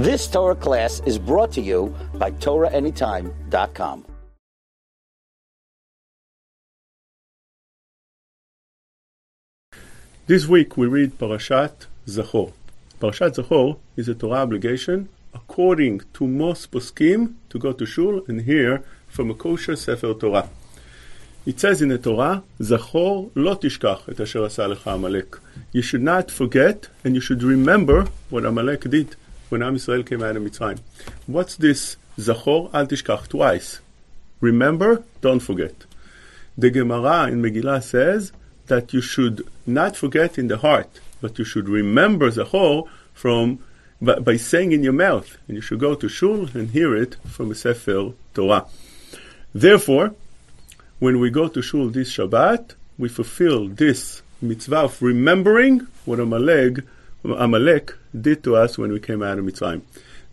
[0.00, 4.06] This Torah class is brought to you by TorahAnytime.com.
[10.26, 12.50] This week we read Parashat Zachor.
[12.98, 18.40] Parashat Zachor is a Torah obligation according to most poskim to go to shul and
[18.40, 20.48] hear from a kosher Sefer Torah.
[21.44, 25.36] It says in the Torah, Zachor lo tishkach et asher asa lecha Amalek.
[25.72, 29.16] You should not forget and you should remember what Amalek did
[29.50, 30.80] when Am Yisrael came out of Mitzrayim.
[31.26, 33.80] What's this Zachor al tishkach twice?
[34.40, 35.74] Remember, don't forget.
[36.56, 38.32] The Gemara in Megillah says
[38.68, 40.88] that you should not forget in the heart,
[41.20, 43.58] but you should remember Zachor from
[44.00, 47.16] by, by saying in your mouth, and you should go to shul and hear it
[47.26, 48.66] from a Sefer Torah.
[49.52, 50.14] Therefore,
[51.00, 56.84] when we go to shul this Shabbat, we fulfill this mitzvah of remembering what Amalek,
[57.24, 59.82] Amalek did to us when we came out of Mitzrayim.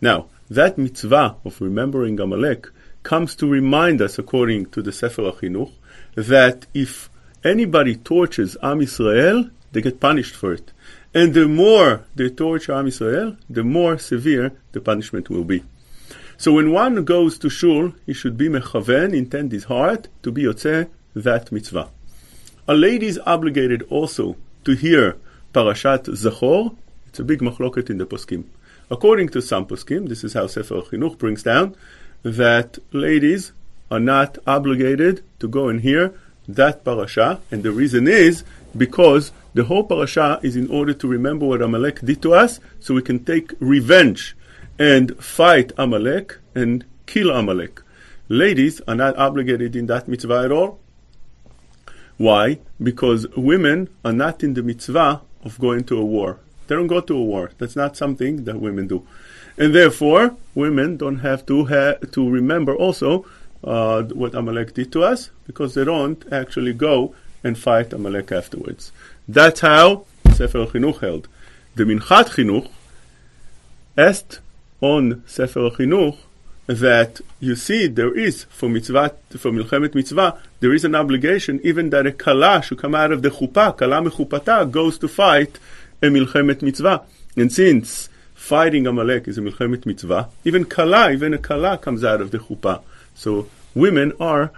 [0.00, 2.68] Now, that mitzvah of remembering Amalek
[3.02, 5.72] comes to remind us, according to the Sefer HaChinuch,
[6.14, 7.10] that if
[7.44, 10.72] anybody tortures Am Yisrael, they get punished for it.
[11.14, 15.64] And the more they torture Am Yisrael, the more severe the punishment will be.
[16.36, 20.44] So when one goes to shul, he should be mechaven, intend his heart, to be
[20.44, 21.90] yotze that mitzvah.
[22.68, 25.16] A lady is obligated also to hear
[25.52, 26.76] Parashat Zachor.
[27.08, 28.44] It's a big machloket in the poskim.
[28.90, 31.74] According to some poskim, this is how Sefer Chinuch brings down,
[32.22, 33.52] that ladies
[33.90, 36.14] are not obligated to go and hear
[36.46, 38.44] that parasha, and the reason is
[38.76, 42.94] because the whole parasha is in order to remember what Amalek did to us, so
[42.94, 44.36] we can take revenge
[44.78, 47.82] and fight Amalek and kill Amalek.
[48.28, 50.78] Ladies are not obligated in that mitzvah at all.
[52.18, 52.58] Why?
[52.82, 56.38] Because women are not in the mitzvah of going to a war.
[56.68, 57.50] They don't go to a war.
[57.58, 59.06] That's not something that women do.
[59.56, 63.26] And therefore, women don't have to ha- to remember also
[63.64, 68.92] uh, what Amalek did to us because they don't actually go and fight Amalek afterwards.
[69.26, 71.26] That's how Sefer Chinuch held.
[71.74, 72.70] The Minchat Chinuch
[73.96, 74.40] asked
[74.80, 76.18] on Sefer Chinuch
[76.68, 81.88] that you see there is for mitzvah for milchemet mitzvah there is an obligation even
[81.88, 85.58] that a kala should come out of the chuppah kala mechupata goes to fight
[86.02, 87.04] a milchemet mitzvah
[87.36, 92.20] and since fighting Amalek is a milchemet mitzvah even kala even a kala comes out
[92.20, 92.82] of the chuppah
[93.14, 94.50] so women are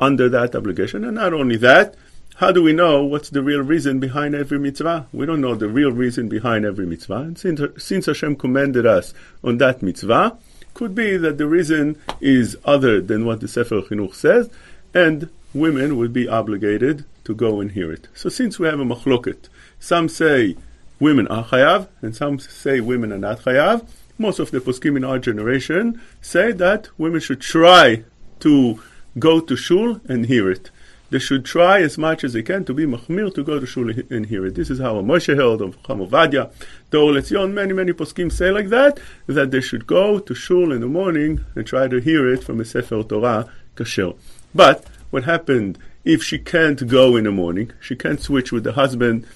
[0.00, 1.94] under that obligation and not only that
[2.38, 5.08] how do we know what's the real reason behind every mitzvah?
[5.12, 7.16] We don't know the real reason behind every mitzvah.
[7.16, 10.38] And since, since Hashem commanded us on that mitzvah,
[10.72, 14.48] could be that the reason is other than what the Sefer Chinuch says,
[14.94, 18.06] and women would be obligated to go and hear it.
[18.14, 19.48] So since we have a machloket,
[19.80, 20.56] some say
[21.00, 23.86] women are chayav, and some say women are not chayav,
[24.18, 28.04] most of the poskim in our generation say that women should try
[28.40, 28.80] to
[29.18, 30.70] go to shul and hear it
[31.10, 33.90] they should try as much as they can to be machmir to go to shul
[34.10, 34.54] and hear it.
[34.54, 36.52] This is how a Moshe held of Chacham Ovadia.
[36.90, 40.70] The Or LeTzion, many, many poskim say like that, that they should go to shul
[40.72, 44.16] in the morning and try to hear it from a Sefer Torah kasher.
[44.54, 47.72] But what happened if she can't go in the morning?
[47.80, 49.26] She can't switch with the husband.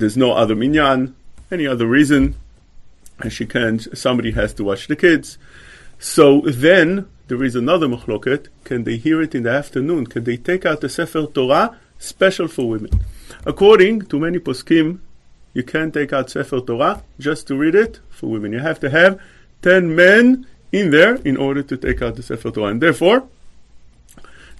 [0.00, 1.14] There's no other minyan,
[1.50, 2.34] any other reason,
[3.18, 3.86] and she can't.
[3.96, 5.38] Somebody has to watch the kids.
[5.98, 8.48] So then there is another machloket.
[8.64, 10.06] Can they hear it in the afternoon?
[10.06, 12.90] Can they take out the Sefer Torah special for women?
[13.44, 15.00] According to many poskim,
[15.52, 18.52] you can't take out Sefer Torah just to read it for women.
[18.52, 19.20] You have to have
[19.60, 23.28] ten men in there in order to take out the Sefer Torah, and therefore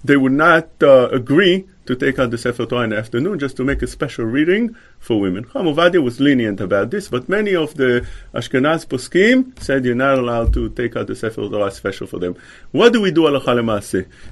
[0.03, 3.57] they would not uh, agree to take out the Sefer Torah in the afternoon just
[3.57, 5.43] to make a special reading for women.
[5.45, 10.17] Chacham Ovadia was lenient about this, but many of the Ashkenaz poskim said you're not
[10.17, 12.35] allowed to take out the Sefer Torah special for them.
[12.71, 13.21] What do we do?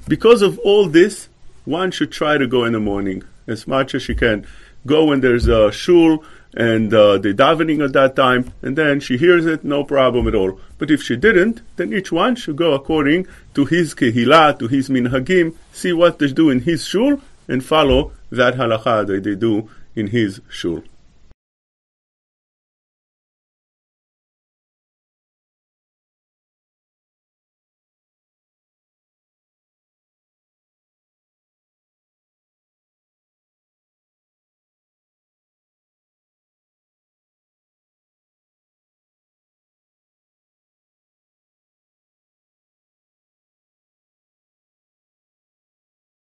[0.08, 1.28] Because of all this,
[1.64, 4.46] one should try to go in the morning as much as she can.
[4.86, 9.16] Go when there's a shul and uh, the davening at that time, and then she
[9.16, 10.58] hears it, no problem at all.
[10.78, 14.88] But if she didn't, then each one should go according to his kehillah, to his
[14.88, 19.68] minhagim, see what they do in his shul, and follow that halacha that they do
[19.94, 20.82] in his shul.